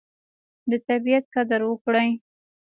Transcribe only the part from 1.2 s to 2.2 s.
قدر وکړئ.